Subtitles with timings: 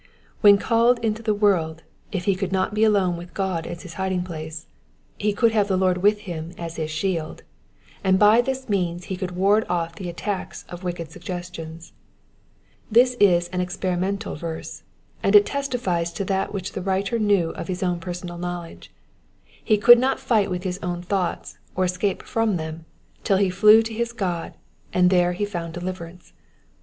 [0.39, 3.61] When called into the world, if he could not be alone with 17 Digitized by
[3.61, 3.77] VjOOQIC 258 JSXPOSITIOKS OF THE PSAUiS.
[3.77, 4.65] God as his hiding place,
[5.19, 7.43] he could have the Lord with him as his shield,
[8.03, 11.91] and by this means he could ward off the attacks of wicked suggeiitions.
[12.91, 14.81] This is an experimental verse,
[15.21, 18.91] and it testifies to that which the writer knew «t his own personal knowledge:
[19.63, 22.85] he could not fight with his own thoughts, or escape from them,
[23.23, 24.55] till he fiew to his God,
[24.91, 26.33] and then he found deliverance.